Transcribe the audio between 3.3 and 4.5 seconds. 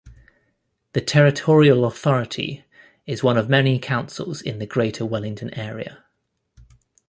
of many councils